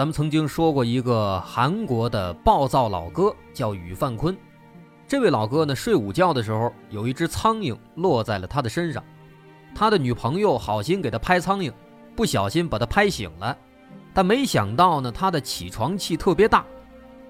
[0.00, 4.34] 咱们曾经说过一个韩国的暴躁老哥，叫宇范坤。
[5.06, 9.04] 这位老哥呢，睡午觉的时候，有一只苍蝇落在了他的身上，
[9.74, 11.70] 他的女朋友好心给他拍苍蝇，
[12.16, 13.54] 不小心把他拍醒了，
[14.14, 16.64] 但没想到呢，他的起床气特别大，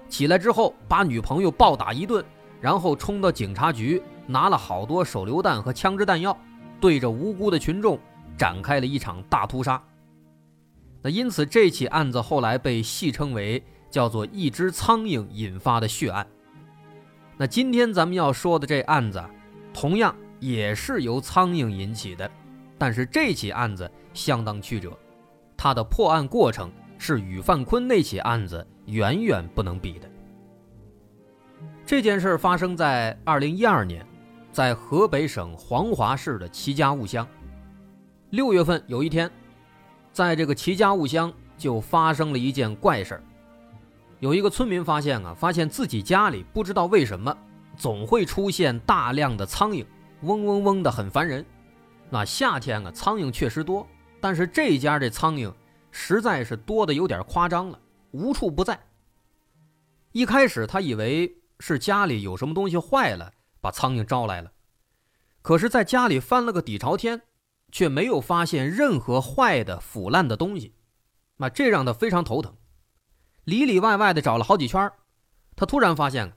[0.07, 2.23] 起来之后把女朋友暴打一顿，
[2.61, 6.37] 然后冲到警察局，拿了好多手榴弹和枪支弹药，
[6.79, 7.99] 对着无辜的群众
[8.37, 9.83] 展开了一场大屠杀。
[11.03, 16.25] 那因此，这起案子后来被戏称为叫做“一只苍蝇引发的血案”。
[17.37, 19.23] 那今天咱们要说的这案子，
[19.73, 22.29] 同样也是由苍蝇引起的，
[22.77, 24.95] 但是这起案子相当曲折，
[25.57, 30.07] 它的破案过程是与范坤那起案子远远不能比的。
[31.83, 34.05] 这件事发生在二零一二年，
[34.51, 37.27] 在河北省黄骅市的齐家坞乡。
[38.29, 39.29] 六月份有一天。
[40.13, 43.23] 在这个齐家坞乡就发生了一件怪事，
[44.19, 47.35] 有一个村民发现啊，发现自己家里不知道为什么
[47.77, 49.85] 总会出现大量的苍蝇，
[50.23, 51.45] 嗡嗡嗡的很烦人。
[52.09, 53.87] 那夏天啊，苍蝇确实多，
[54.19, 55.53] 但是这家这苍蝇
[55.91, 57.79] 实在是多的有点夸张了，
[58.11, 58.77] 无处不在。
[60.11, 63.31] 一开始他以为是家里有什么东西坏了，
[63.61, 64.51] 把苍蝇招来了，
[65.41, 67.21] 可是在家里翻了个底朝天。
[67.71, 70.75] 却没有发现任何坏的、腐烂的东西，
[71.37, 72.55] 那这让他非常头疼。
[73.45, 74.91] 里里外外的找了好几圈，
[75.55, 76.33] 他突然发现，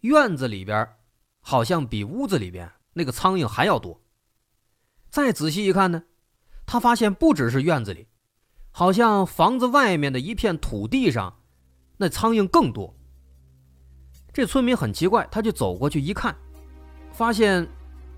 [0.00, 0.88] 院子里边
[1.40, 4.00] 好像比屋子里边那个苍蝇还要多。
[5.10, 6.04] 再仔细一看呢，
[6.64, 8.06] 他发现不只是院子里，
[8.70, 11.40] 好像房子外面的一片土地上，
[11.96, 12.96] 那苍蝇更多。
[14.32, 16.34] 这村民很奇怪，他就走过去一看，
[17.12, 17.68] 发现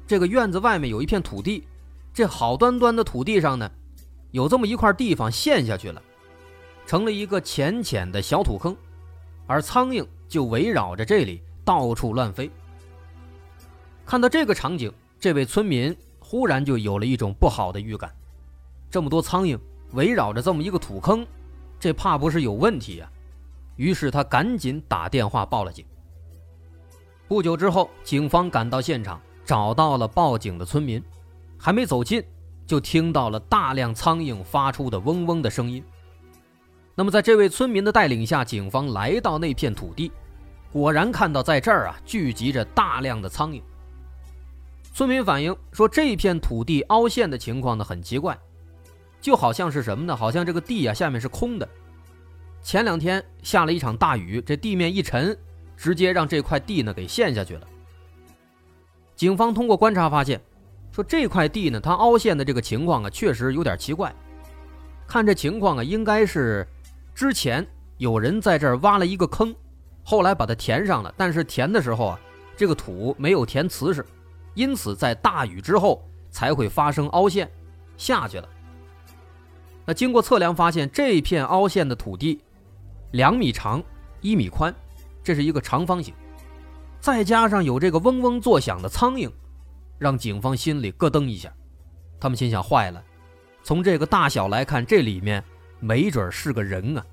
[0.07, 1.67] 这个院子外面有一片土地。
[2.15, 3.71] 这好端端的土地上呢，
[4.33, 6.03] 有这么一块地方陷下去了，
[6.87, 8.77] 成了一个浅浅的小土坑，
[9.47, 12.50] 而苍蝇就围绕着这里到处乱飞。
[14.05, 18.15] 看到这个场景，这位村民忽然就有了一种不好的预感：
[18.91, 19.59] 这么多苍蝇
[19.93, 21.27] 围绕着这么一个土坑，
[21.81, 23.11] 这怕不是有问题呀？
[23.77, 25.83] 于是他赶紧打电话报了警。
[27.27, 31.03] 不久之后，警方赶到现场，找到了报警的村民。
[31.65, 32.21] 还没走近，
[32.67, 35.81] 就听到了大量苍蝇发出的嗡嗡的声音。
[36.97, 40.11] 那么，在这位村民的带领下，警方来到那片土地，
[40.73, 43.62] 果然看到在这儿啊聚集着大量的苍蝇。
[44.93, 48.37] 村民反映说，这片土地凹陷的情况呢很奇怪，
[49.21, 50.17] 就好像是什么呢？
[50.17, 51.69] 好像这个地啊下面是空的。
[52.61, 55.39] 前两天下了一场大雨，这地面一沉，
[55.77, 57.69] 直接让这块地呢给陷下去了。
[59.15, 60.41] 警方通过观察发现。
[60.93, 64.15] 说这块地呢，它凹陷的这个情况啊，确实有点奇怪。
[65.09, 66.67] 看这情况啊，应该是
[67.15, 67.67] 之前
[67.97, 69.55] 有人在这儿挖了一个坑，
[70.05, 71.13] 后来把它填上了。
[71.17, 72.21] 但是填的时候啊，
[72.57, 74.05] 这个土没有填瓷实，
[74.55, 77.51] 因此在大雨之后才会发生凹陷
[77.97, 78.49] 下去了。
[79.87, 82.41] 那经过测量发现，这片凹陷的土地
[83.13, 83.83] 两米长，
[84.21, 84.75] 一米宽，
[85.25, 86.15] 这是一个长方形，
[87.01, 89.31] 再加上有这个嗡嗡作响的苍蝇。
[90.02, 91.49] 让警方心里咯噔一下，
[92.19, 93.00] 他们心想：坏了，
[93.62, 95.43] 从这个大小来看，这里面
[95.78, 97.06] 没准是个人啊！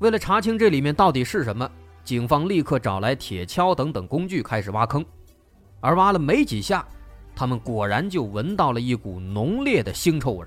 [0.00, 1.66] 为了查清这里面到底是什么，
[2.04, 5.02] 警方立刻找来铁锹等等工具开始挖坑，
[5.80, 6.86] 而挖了没几下，
[7.34, 10.46] 他们果然就闻到了一股浓烈的腥臭味。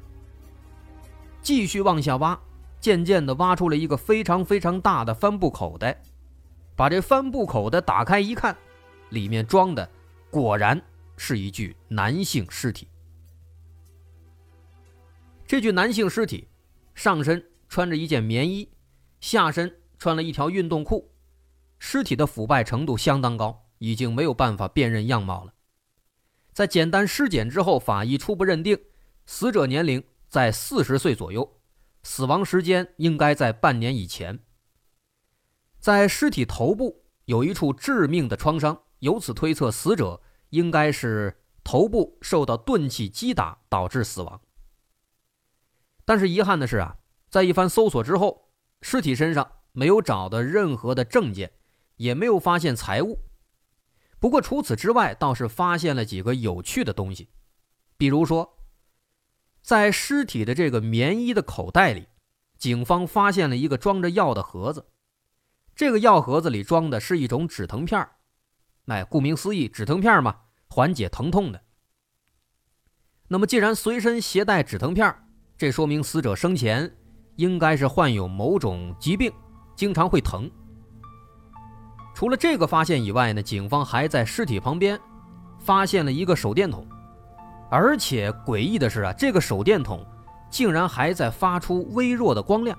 [1.42, 2.40] 继续往下挖，
[2.80, 6.00] 渐渐地挖出了一个非常非常大的帆布口袋，
[6.76, 8.56] 把这帆布口袋打开一看，
[9.10, 9.90] 里面装的。
[10.32, 10.82] 果然
[11.18, 12.88] 是一具男性尸体。
[15.46, 16.48] 这具男性尸体
[16.96, 18.72] 上身穿着一件棉衣，
[19.20, 21.12] 下身穿了一条运动裤，
[21.78, 25.54] 尸体的腐败程度相当高，已经没有办法辨认样貌了。
[26.54, 28.80] 在简单尸检之后，法医初步认定
[29.26, 31.60] 死者年龄在四十岁左右，
[32.04, 34.40] 死亡时间应该在半年以前。
[35.80, 38.82] 在尸体头部有一处致命的创伤。
[39.02, 44.42] 由此推测，死者应该是头部受到钝器击打导致死亡。
[46.06, 46.98] 但是遗憾的是啊，
[47.30, 48.52] 在一番搜索之后，
[48.82, 51.52] 尸体身上没有找到任何的证件，
[51.98, 53.20] 也没有发现财物。
[54.20, 57.30] 不过除此之外，倒是发现了几个有趣的东西，
[57.98, 58.58] 比如说，
[59.64, 62.08] 在尸体的这个棉衣的口袋里，
[62.58, 64.92] 警方发现了一个装着药的盒子。
[65.74, 68.18] 这个药盒子里装的是一种止疼片儿
[68.88, 70.36] 哎，顾名思义，止疼片嘛，
[70.68, 71.62] 缓解疼痛的。
[73.28, 75.16] 那么，既然随身携带止疼片
[75.58, 76.92] 这说明死者生前
[77.38, 79.32] 应该是患有某种疾病，
[79.76, 80.50] 经常会疼。
[82.14, 85.00] 除了这个发现以外呢，警方还在尸体旁边
[85.60, 86.86] 发现了一个手电筒，
[87.70, 90.06] 而且诡异的是啊，这个手电筒
[90.50, 92.78] 竟然还在发出微弱的光亮，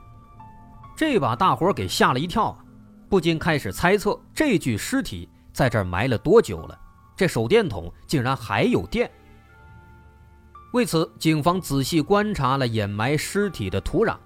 [0.94, 2.64] 这把大伙给吓了一跳啊！
[3.08, 6.78] 不禁开始猜测，这具尸体在这儿埋了多久了？
[7.14, 9.10] 这手电筒竟然还有电。
[10.72, 14.16] 为此，警方仔细观察了掩埋尸体的土壤，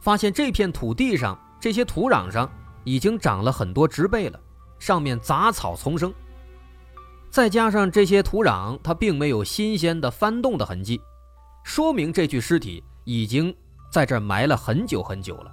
[0.00, 2.48] 发现这片土地上这些土壤上
[2.84, 4.40] 已经长了很多植被了，
[4.78, 6.14] 上面杂草丛生。
[7.28, 11.00] 再加上这些土壤，它并没有新鲜的翻动的痕迹，
[11.64, 13.54] 说明这具尸体已经
[13.90, 15.52] 在这儿埋了很久很久了。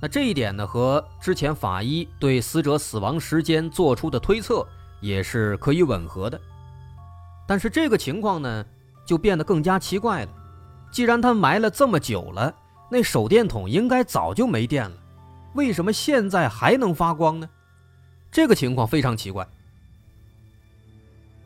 [0.00, 4.66] 那这一点呢，和之前法医对死者死亡时间做出的推测
[5.00, 6.38] 也是可以吻合的。
[7.48, 8.64] 但是这个情况呢，
[9.06, 10.30] 就变得更加奇怪了。
[10.90, 12.54] 既然他埋了这么久了，
[12.90, 14.96] 那手电筒应该早就没电了，
[15.54, 17.48] 为什么现在还能发光呢？
[18.30, 19.46] 这个情况非常奇怪。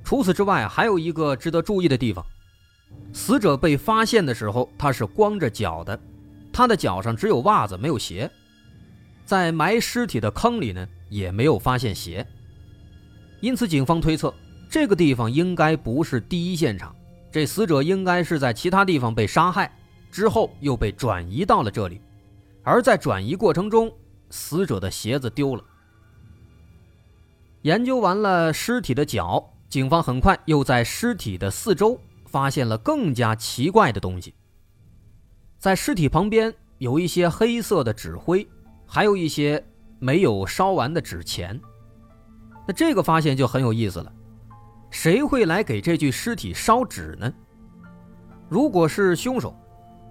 [0.02, 2.24] 除此之外，还有一个值得注意的地方：
[3.12, 5.98] 死者被发现的时候，他是光着脚的，
[6.52, 8.28] 他的脚上只有袜子，没有鞋。
[9.30, 12.26] 在埋尸体的坑里呢，也没有发现鞋，
[13.38, 14.34] 因此警方推测
[14.68, 16.92] 这个地方应该不是第一现场，
[17.30, 19.72] 这死者应该是在其他地方被杀害，
[20.10, 22.00] 之后又被转移到了这里，
[22.64, 23.92] 而在转移过程中，
[24.30, 25.62] 死者的鞋子丢了。
[27.62, 31.96] 研究完了尸体的脚，警方很快又在尸体的四周
[32.26, 34.34] 发现了更加奇怪的东西，
[35.56, 38.44] 在尸体旁边有一些黑色的纸灰。
[38.92, 39.64] 还有一些
[40.00, 41.60] 没有烧完的纸钱，
[42.66, 44.12] 那这个发现就很有意思了。
[44.90, 47.32] 谁会来给这具尸体烧纸呢？
[48.48, 49.54] 如果是凶手，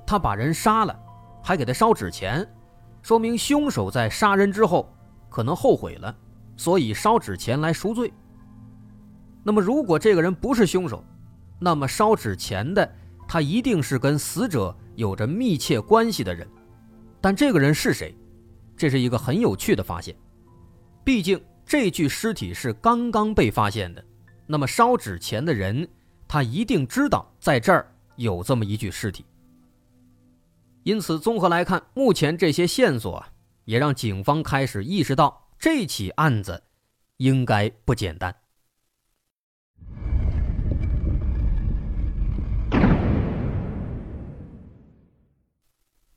[0.07, 0.97] 他把人杀了，
[1.43, 2.47] 还给他烧纸钱，
[3.01, 4.89] 说明凶手在杀人之后
[5.27, 6.15] 可能后悔了，
[6.55, 8.13] 所以烧纸钱来赎罪。
[9.43, 11.03] 那么，如果这个人不是凶手，
[11.59, 12.89] 那么烧纸钱的
[13.27, 16.47] 他一定是跟死者有着密切关系的人。
[17.19, 18.15] 但这个人是谁？
[18.79, 20.15] 这是一个很有趣的发现，
[21.03, 24.01] 毕竟这具尸体是刚刚被发现的，
[24.47, 25.85] 那么烧纸钱的人，
[26.29, 29.25] 他一定知道在这儿有这么一具尸体。
[30.83, 33.21] 因此，综合来看，目前这些线索
[33.65, 36.63] 也让警方开始意识到这起案子
[37.17, 38.33] 应该不简单。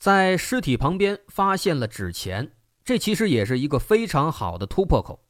[0.02, 2.50] 在尸体旁边发现了纸钱，
[2.82, 5.25] 这其实也是一个非常好的突破口。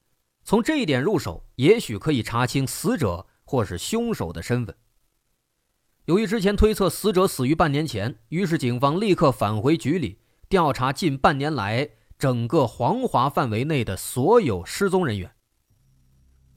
[0.45, 4.75] 从这一点入手，也许可以查清死者或是凶手的身份。
[6.07, 11.87] 由于之前推测死者死于半年前，于是警方立刻返回局里调查近半年来
[12.17, 15.31] 整个黄华范围内的所有失踪人员。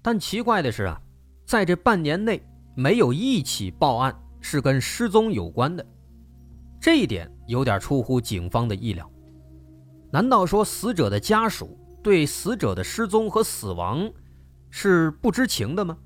[0.01, 1.01] 但奇怪的是啊，
[1.45, 2.41] 在这半年内
[2.77, 5.85] 没有一起报案是跟失踪有关的。
[6.79, 9.09] 这一点有点出乎警方的意料，
[10.11, 14.11] 难道说死者的家属对死者的失踪和死亡
[14.69, 15.97] 是不知情的吗？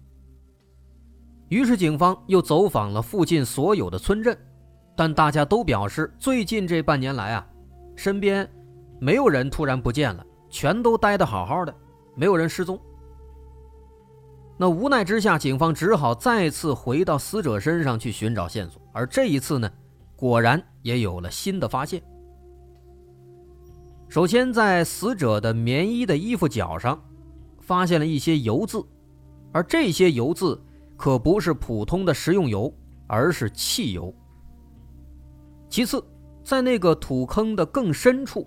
[1.49, 4.37] 于是警方又走访了附近所有的村镇，
[4.95, 7.47] 但大家都表示，最近这半年来啊，
[7.95, 8.47] 身边
[8.99, 11.73] 没有人突然不见了，全都待得好好的，
[12.15, 12.79] 没有人失踪。
[14.57, 19.71] 那无奈之下，警方只好再次回到死者身上去寻找线索，而这一次呢？
[20.19, 22.03] 果然也有了新的发现。
[24.09, 27.01] 首先，在死者的棉衣的衣服角上，
[27.61, 28.83] 发现了一些油渍，
[29.53, 30.61] 而这些油渍
[30.97, 32.69] 可不是普通的食用油，
[33.07, 34.13] 而是汽油。
[35.69, 36.03] 其次，
[36.43, 38.45] 在那个土坑的更深处，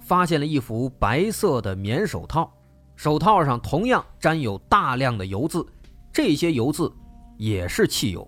[0.00, 2.50] 发现了一副白色的棉手套，
[2.96, 5.62] 手套上同样沾有大量的油渍，
[6.10, 6.90] 这些油渍
[7.36, 8.26] 也是汽油。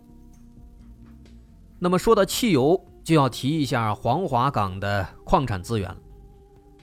[1.84, 5.96] 那么说到汽油，就要提一下黄骅港的矿产资源了。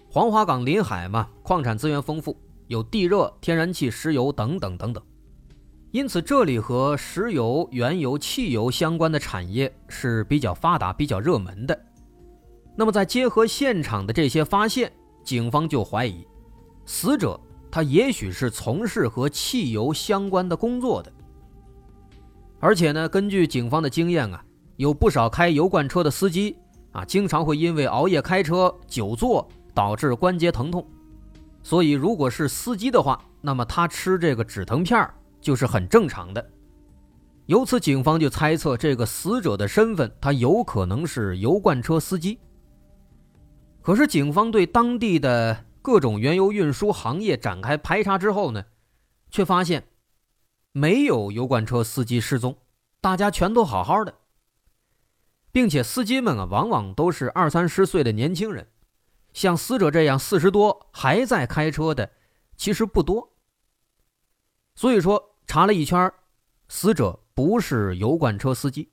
[0.08, 5.03] 黄骅港临海嘛，矿产资源丰富，有地热、天然气、石油等等等等，
[5.89, 11.75] 因此这里和石油、原油、汽油相关的产业是比较发达、比较热门的。
[12.75, 14.93] 那么在结合现场的这些发现，
[15.24, 16.27] 警方就怀疑，
[16.86, 17.41] 死者
[17.72, 21.12] 他也许是从事和汽油相关的工作的。
[22.60, 24.46] 而且呢，根据警方的经验啊，
[24.81, 26.57] 有不少开油罐车的司机
[26.91, 30.83] 啊，经常会因为熬夜开车、久坐导致关节疼痛。
[31.61, 35.07] 所以，如果是司机的话，那么他吃这个止疼片
[35.39, 36.43] 就是很正常的。
[37.45, 42.39] 由此，警方就猜测这个死者的身份，他有可能是油罐车司机。
[43.83, 48.65] 可是，警方对当地的各种原油运输行业展开排查之后呢，
[49.29, 49.83] 却发现
[50.71, 52.57] 没有油罐车司机失踪，
[53.00, 54.15] 大家全都好好的，
[55.51, 58.67] 并且司机们啊，往往都是二三十岁的年轻人。
[59.34, 62.12] 像死者这样四十多还在开车的，
[62.58, 63.34] 其实不多。
[64.75, 66.12] 所以说，查了一圈，
[66.67, 68.91] 死者不是油罐车司机。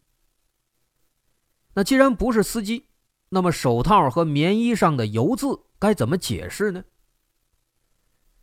[1.75, 2.87] 那既然不是司机，
[3.29, 6.85] 那么手套和棉衣上的“油”字该怎么解释呢？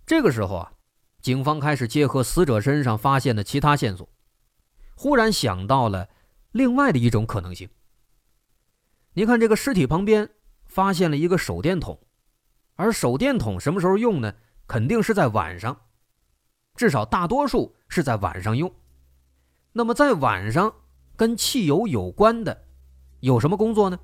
[0.05, 0.73] 这个时候啊，
[1.21, 4.07] 警方开始结合死者身上发现的其他线索，
[4.95, 6.09] 忽然想到了
[6.51, 7.69] 另外的一种可能性。
[9.15, 10.29] 您看这个尸体旁边。
[10.67, 11.97] 发现了一个手电筒，
[12.75, 14.33] 而手电筒什么时候用呢？
[14.67, 15.77] 肯定是在晚上，
[16.75, 18.69] 至少大多数是在晚上用。
[19.71, 20.73] 那么在晚上
[21.15, 22.65] 跟汽油有关的
[23.21, 23.97] 有什么工作呢？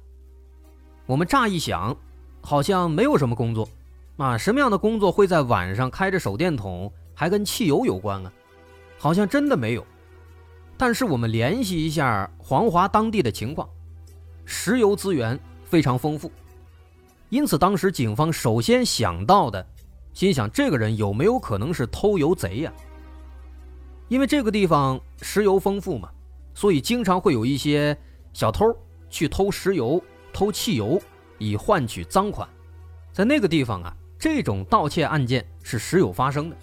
[1.07, 1.97] 我们乍一想，
[2.41, 3.67] 好像没有什么工作
[4.15, 4.37] 啊。
[4.37, 8.31] 什么样的工作会在晚上开着手电筒，还跟汽油有关啊？
[8.97, 9.85] 好像真的没有。
[10.77, 13.67] 但是我们联系一下黄华当地的情况，
[14.53, 16.29] 石油资源非常丰富。
[17.29, 19.65] 因此，当时警方首先想到的，
[20.13, 22.73] 心想这个人有没有可能是偷油贼呀？
[24.09, 26.09] 因为这个地方石油丰富嘛，
[26.53, 27.97] 所以经常会有一些
[28.33, 28.75] 小偷
[29.09, 30.03] 去偷石油、
[30.33, 31.01] 偷汽油，
[31.37, 32.47] 以换取赃款。
[33.13, 36.57] 在那个地方啊，这种盗窃案件是时有发生的。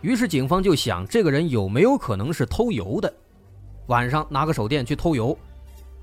[0.00, 3.12] 于是，警方就想，这个人有没有可能是偷油的？
[3.88, 5.38] 晚上拿个手电去偷油，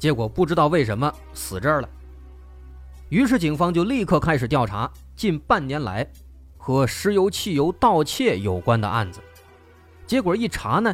[0.04, 1.88] 结果不知道为什么死这儿了。
[3.08, 6.06] 于是，警方就立刻开始调查近半年来
[6.58, 9.22] 和石油汽油盗窃有关的案子。
[10.06, 10.94] 结果一查呢，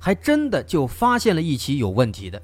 [0.00, 2.42] 还真的就发现了一起有问题的。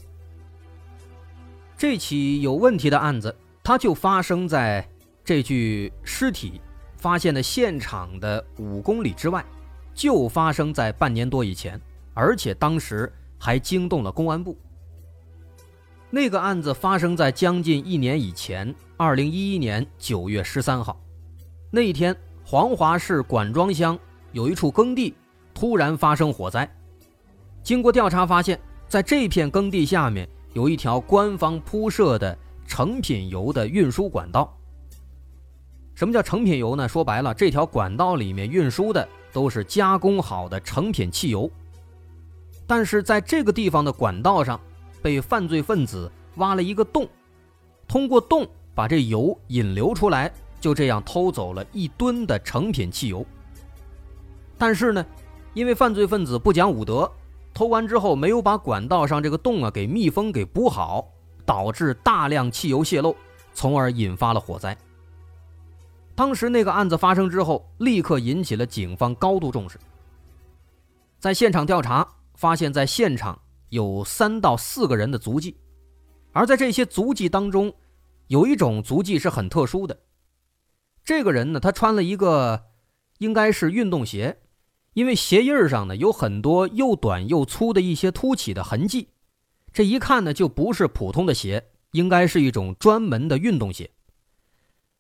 [1.77, 4.89] 这起有问题的案子，它就发生在
[5.25, 6.61] 这具尸体
[6.97, 9.45] 发现的现场的五公里之外，
[9.93, 11.81] 就发生在半年多以前，
[12.15, 14.57] 而且当时还惊动了公安部。
[16.17, 20.99] 那个案子发生在将近一年以前，二零一一年九月十三号，
[21.71, 23.99] 那一天，黄骅市管庄乡
[24.33, 25.15] 有一处耕地
[25.53, 26.67] 突然发生火灾。
[27.63, 28.59] 经过调查发现，
[28.89, 32.35] 在这片耕地下面有一条官方铺设的
[32.67, 34.51] 成品油的运输管道。
[35.95, 36.89] 什么叫成品油呢？
[36.89, 41.51] 说白了，这条管道里面运输的都是加工好的成品汽油。
[42.67, 44.59] 但是在这个地方的管道上。
[45.03, 47.09] 被犯罪分子挖了一个洞，
[47.87, 53.25] 通过洞把这油引流出来，就这样偷走了一吨的成品汽油。
[54.59, 55.05] 但是呢，
[55.55, 57.11] 因为犯罪分子不讲武德，
[57.55, 61.07] 偷完之后没有把管道上这个洞啊给密封给补好，
[61.45, 63.15] 导致大量汽油泄漏，
[63.55, 64.77] 从而引发了火灾。
[66.15, 69.79] 当时那个案子发生之后，立刻引起了警方高度重视，
[71.19, 73.39] 在现场调查发现，在现场。
[73.77, 75.59] 有三到四个人的足迹，
[76.33, 77.73] 而在这些足迹当中，
[78.29, 79.99] 有一种足迹是很特殊的。
[81.05, 82.65] 这个人呢，他穿了一个
[83.19, 84.41] 应该是运动鞋，
[84.95, 89.11] 因为鞋印上呢有很多又短又粗的一些凸起的痕迹，
[89.73, 93.91] 这一看呢就不是普通的鞋，应该是一种专门的运动鞋。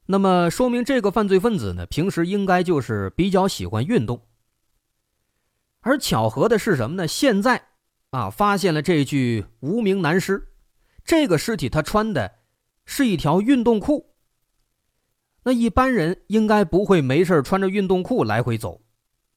[0.04, 4.21] 那么说明这个犯罪分子呢，平时应该就是比较喜欢运动。
[5.80, 7.09] 而巧合的是什么呢？
[7.09, 7.68] 现在。
[8.17, 8.31] 啊！
[8.31, 10.49] 发现了这具无名男尸，
[11.05, 12.37] 这个尸体他穿的
[12.87, 14.15] 是一条运动裤。
[15.43, 18.81] 那一般人应该不会没事穿着运动裤来回走，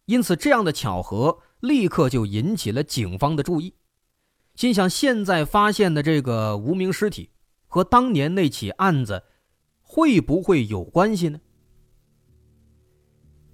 [0.06, 3.76] 因此这样的巧合立刻就引起了警方的注意。
[4.56, 7.30] 心想，现在发现的这个无名尸体
[7.68, 9.22] 和当年那起案子
[9.82, 11.42] 会不会有关系呢？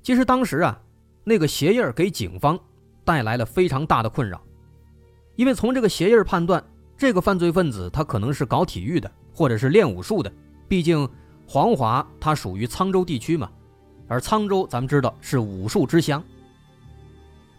[0.04, 0.80] 其实当时啊，
[1.24, 2.60] 那个鞋印给警方
[3.04, 4.45] 带来了非常大的困扰。
[5.36, 6.64] 因为从这个鞋印判断，
[6.98, 10.32] 这个犯罪分子他可能是搞体育的，或者是练武术的。
[10.68, 11.08] 毕竟
[11.46, 13.50] 黄华它属于沧州地区嘛，
[14.08, 16.24] 而沧州咱们知道是武术之乡。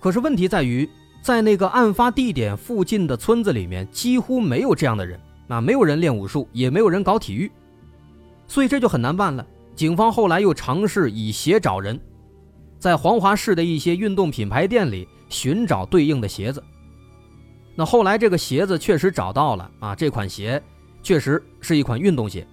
[0.00, 0.88] 可是问题在于，
[1.23, 7.50] 在那个案发地点附近的村子里面，几乎没有这样的人，啊，没有人练武术，也没有人搞体育。
[8.49, 9.47] 所以这就很难办了。
[9.75, 12.00] 警方后来又尝试以鞋找人，
[12.78, 16.62] 在黄华市的一些运动品牌店里寻找对应的鞋子。
[17.76, 20.61] 那后来这个鞋子确实找到了啊，这款鞋
[21.02, 22.47] 确实是一款运动鞋。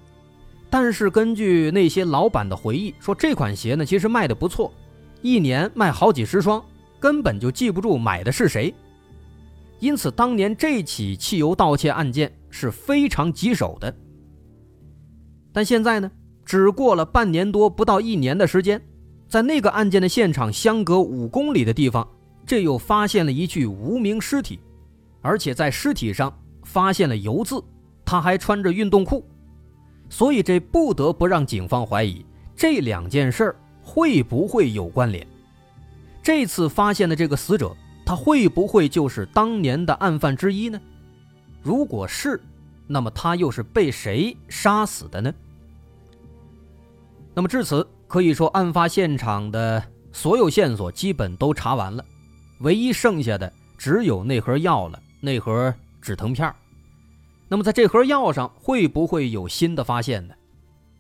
[0.70, 4.74] 但是根据那些老板的回忆说，这款鞋呢其实卖的不错，
[5.22, 6.62] 一年卖好几十双，
[7.00, 8.74] 根本就记不住买的是谁。
[9.80, 13.96] 因此，当年这起汽油盗窃案件是非常棘手的。
[15.54, 16.12] 但现在呢，
[16.44, 18.82] 只过了半年多，不到一年的时间，
[19.30, 22.06] 在那个案件的现场相隔五公里的地方，
[22.46, 24.60] 这又发现了一具无名尸体。
[25.24, 26.32] 而且在尸体上
[26.64, 27.64] 发现了油渍，
[28.06, 29.26] 他还穿着运动裤，
[30.10, 32.24] 所以这不得不让警方怀疑
[32.56, 35.26] 这两件事会不会有关联。
[36.22, 37.76] 这次发现的这个死者，
[38.06, 40.80] 他会不会就是当年的案犯之一呢？
[41.62, 42.40] 如果是，
[42.86, 45.34] 那么他又是被谁杀死的呢？
[47.34, 52.04] 那么至此可以说，案发现场的所有线索基本都查完了，
[52.60, 55.02] 唯一剩下的只有那盒药了。
[55.26, 56.54] 那盒止疼片
[57.48, 60.34] 那么在这盒药上会不会有新的发现呢？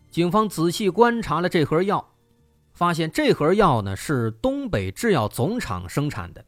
[0.09, 2.07] 警方仔细观察了这盒药，
[2.73, 6.41] 发现这盒药呢是东北制药总厂生产的。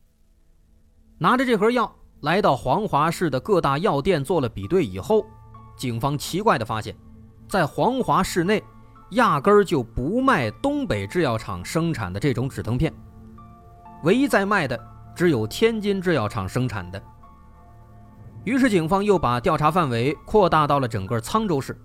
[1.17, 5.25] 拿着这盒药来到黄骅市的各大药店做了比对以后，
[5.75, 6.95] 警方奇怪的发现，
[7.49, 8.63] 在黄骅市内
[9.09, 12.93] 压根儿就不卖东北制药厂生产的这种止疼片，
[14.03, 14.79] 唯一在卖的
[15.13, 17.03] 只有天津制药厂生产的。
[18.45, 21.75] 于是，警方又把调查范围扩大到了整个沧州市，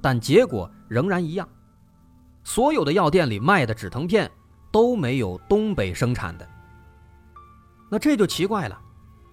[0.00, 1.46] 但结果仍然一样，
[2.42, 4.30] 所有的药店里卖的止疼片
[4.72, 6.48] 都没有东北生产的。
[7.90, 8.80] 那这就奇怪了，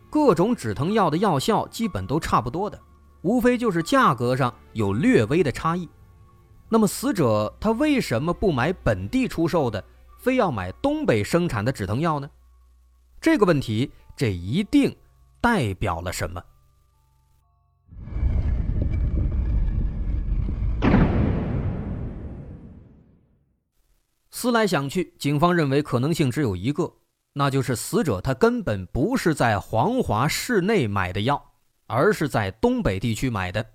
[0.09, 2.77] 各种止疼药的药效基本都差不多的，
[3.21, 5.87] 无非就是价格上有略微的差异。
[6.67, 9.81] 那么死者他为什么不买本地出售的，
[10.17, 12.29] 非要买东北生产的止疼药呢？
[13.21, 14.93] 这个问题，这一定
[15.39, 16.43] 代表了什么？
[24.39, 26.93] 思来想去，警方认为可能性只有一个，
[27.33, 31.43] 那就是死者他根本不是在黄华市内买的药，
[31.87, 33.65] 而是在东北地区买的。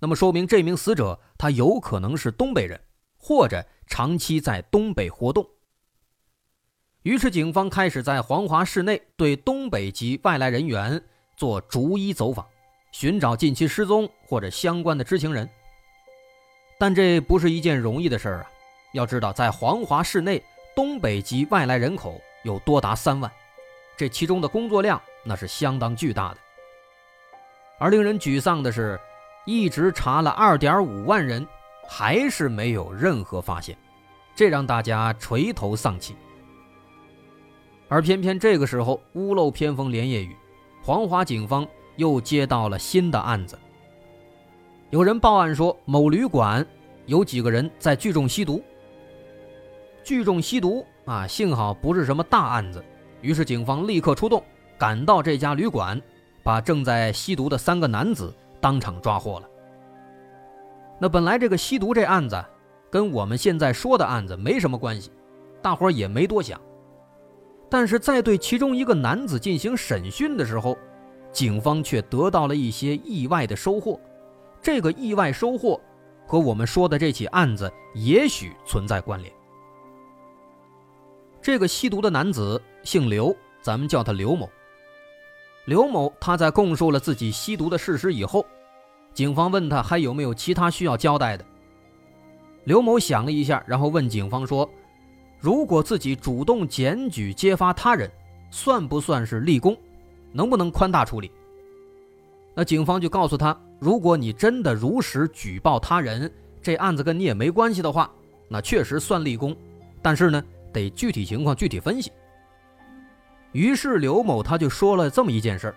[0.00, 2.80] 那么说明这名死者他有可能是东北人，
[3.16, 5.48] 或者长期在东北活动。
[7.04, 11.00] 于是警方开始在黄华市内对东北籍外来人员
[11.36, 12.44] 做逐一走访，
[12.90, 15.48] 寻找近期失踪或者相关的知情人。
[16.76, 18.51] 但这不是一件容易的事儿啊。
[18.92, 20.42] 要知道，在黄华市内，
[20.76, 23.30] 东北籍外来人口有多达三万，
[23.96, 26.38] 这其中的工作量那是相当巨大的。
[27.78, 29.00] 而令人沮丧的是，
[29.44, 31.46] 一直查了二点五万人，
[31.88, 33.76] 还是没有任何发现，
[34.36, 36.14] 这让大家垂头丧气。
[37.88, 40.36] 而偏偏这个时候，屋漏偏逢连夜雨，
[40.82, 43.58] 黄华警方又接到了新的案子。
[44.90, 46.64] 有人报案说，某旅馆
[47.06, 48.62] 有几个人在聚众吸毒。
[50.02, 52.84] 聚众吸毒啊，幸好不是什么大案子，
[53.20, 54.42] 于是警方立刻出动，
[54.76, 56.00] 赶到这家旅馆，
[56.42, 59.48] 把正在吸毒的三个男子当场抓获了。
[60.98, 62.44] 那本来这个吸毒这案子，
[62.90, 65.10] 跟我们现在说的案子没什么关系，
[65.60, 66.60] 大伙也没多想。
[67.68, 70.76] 但是在对其中一个男子进行审讯的时候，
[71.32, 73.98] 警方却得到了一些意外的收获。
[74.60, 75.80] 这个意外收获
[76.26, 79.32] 和我们说的这起案子也许存在关联。
[81.42, 84.48] 这个吸毒的男子姓刘，咱们叫他刘某。
[85.64, 88.46] 刘某他在供述了自己吸毒的事实以后，
[89.12, 91.44] 警方问他还有没有其他需要交代的。
[92.62, 94.68] 刘某想了一下，然后问警方说
[95.40, 98.08] ：“如果自己主动检举揭发他人，
[98.52, 99.76] 算不算是立功？
[100.30, 101.28] 能不能宽大处理？”
[102.54, 108.08] 那警方就告诉他：“如果你真的如实举报他人，这案子跟你也没关系的话，
[108.46, 109.56] 那确实算立功。
[110.00, 110.40] 但是呢？”
[110.72, 112.10] 得具体情况具体分析。
[113.52, 115.76] 于是刘某他就说了这么一件事儿。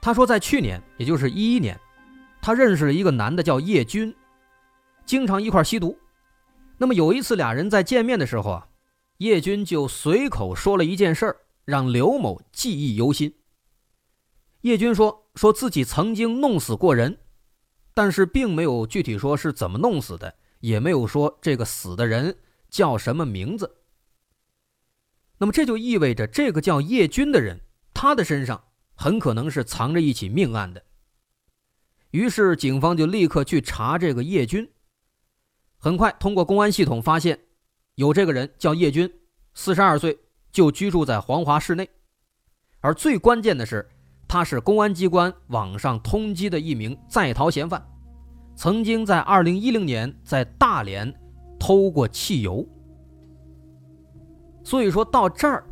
[0.00, 1.78] 他说，在去年，也就是一一年，
[2.40, 4.14] 他认识了一个男的叫叶军，
[5.04, 5.98] 经常一块吸毒。
[6.78, 8.68] 那么有一次俩人在见面的时候啊，
[9.18, 13.34] 叶军就随口说了一件事儿，让刘某记忆犹新。
[14.62, 17.18] 叶军说，说自己曾经弄死过人，
[17.92, 22.34] 但是并没有具体说是怎么弄死的，也没有说这个死的人
[22.70, 23.70] 叫什么名字。
[25.40, 27.58] 那么这就意味着，这个叫叶军的人，
[27.94, 28.62] 他的身上
[28.94, 30.82] 很可能是藏着一起命案的。
[32.10, 34.70] 于是警方就立刻去查这个叶军。
[35.78, 37.38] 很快通过公安系统发现，
[37.94, 39.10] 有这个人叫叶军，
[39.54, 40.18] 四十二岁，
[40.52, 41.88] 就居住在黄骅市内。
[42.80, 43.88] 而最关键的是，
[44.28, 47.82] 他是公安机关网上通缉的一名在逃嫌犯，
[48.54, 51.10] 曾经在二零一零年在大连
[51.58, 52.68] 偷过汽油。
[54.62, 55.64] 所以说到这儿，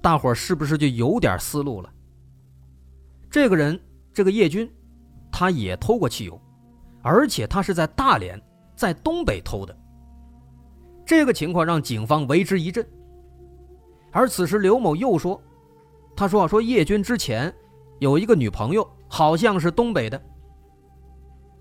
[0.00, 1.92] 大伙儿是不是就有点思路了？
[3.30, 3.78] 这个人，
[4.12, 4.70] 这个叶军，
[5.30, 6.40] 他也偷过汽油，
[7.02, 8.40] 而且他是在大连，
[8.76, 9.76] 在东北偷的。
[11.04, 12.86] 这个情况让警方为之一振。
[14.12, 15.40] 而此时，刘某又说
[16.14, 17.52] ：“他说啊，说叶军之前
[17.98, 20.22] 有一个女朋友，好像是东北的。”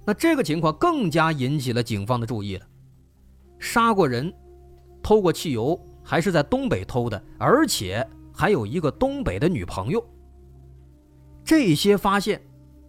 [0.06, 2.65] 那这个情况更加引起了警方的注意了。
[3.60, 4.34] 杀过人，
[5.02, 5.80] 偷过汽油。
[6.12, 10.06] 还是在东北偷的，而且还有一个东北的女朋友。
[11.41, 12.41] 这些发现，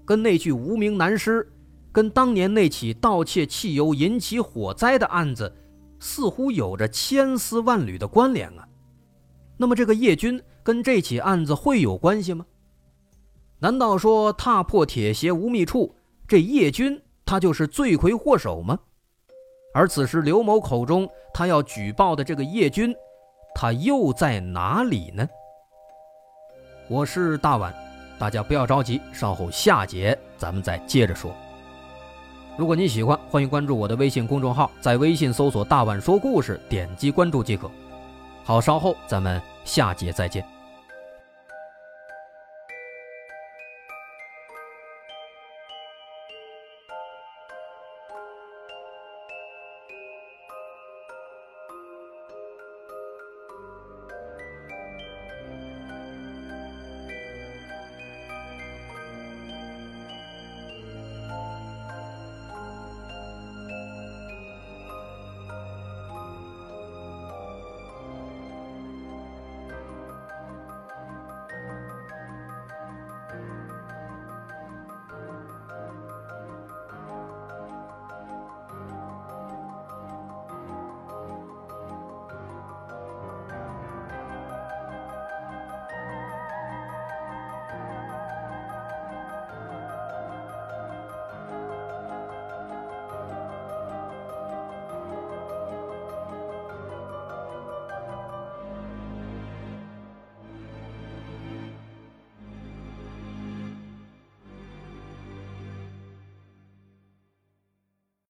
[0.05, 1.49] 跟那具无名男尸，
[1.93, 5.55] 跟当年那起盗窃汽油引起火灾的案子，
[6.01, 8.67] 似乎有着千丝万缕的关联啊。
[9.57, 12.45] 那么，这个叶军跟这起案子会有关系吗？
[13.61, 15.95] 难道说踏破铁鞋无觅处，
[16.27, 18.77] 这叶军他就是罪魁祸首吗？
[19.73, 22.93] 而此时，刘某口中他要举报的这个叶军。
[23.55, 25.29] 他又在哪里呢？
[26.89, 27.75] 我是大碗，
[28.19, 31.33] 大家不要着急，稍后下节咱们再接着说。
[32.57, 37.71] 如果您喜欢，欢迎关注我的微信公众号，在微信搜索“大碗说故事”，点击关注即可。
[38.45, 40.52] 好，稍后咱们下节再见。